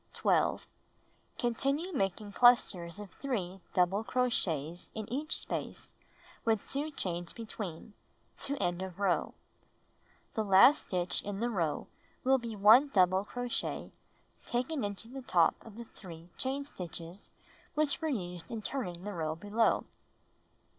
[0.13, 0.65] 12.
[1.37, 5.93] Continue making clusters of 3 double crochets in each space
[6.43, 7.93] with 2 chains between—
[8.41, 9.35] to end of row.
[10.33, 11.85] The last stitch in the row
[12.25, 13.91] wiU be 1 double crochet
[14.43, 17.29] taken into the top of the 3 chain stitches
[17.75, 19.85] which were used in turning the row below.